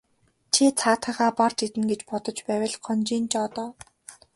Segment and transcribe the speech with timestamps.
[0.53, 3.71] Чи цаадхыгаа барж иднэ гэж бодож байвал гонжийн жоо доо.